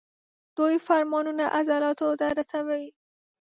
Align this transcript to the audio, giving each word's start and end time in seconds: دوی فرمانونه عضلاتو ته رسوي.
دوی 0.57 0.75
فرمانونه 0.87 1.43
عضلاتو 1.57 2.07
ته 2.19 2.27
رسوي. 2.39 2.85